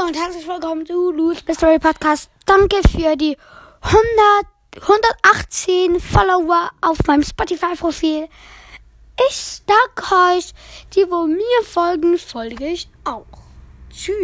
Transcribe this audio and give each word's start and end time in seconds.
Hallo 0.00 0.08
und 0.08 0.16
herzlich 0.16 0.46
willkommen 0.46 0.86
zu 0.86 1.10
Lou's 1.10 1.38
Story 1.52 1.78
Podcast. 1.78 2.30
Danke 2.46 2.76
für 2.88 3.16
die 3.16 3.36
100, 3.82 4.00
118 4.80 6.00
Follower 6.00 6.70
auf 6.80 6.96
meinem 7.06 7.22
Spotify-Profil. 7.22 8.28
Ich 9.28 9.62
danke 9.66 10.14
euch. 10.36 10.52
Die, 10.94 11.10
wo 11.10 11.26
mir 11.26 11.64
folgen, 11.64 12.16
folge 12.18 12.68
ich 12.68 12.88
auch. 13.04 13.26
Tschüss. 13.90 14.14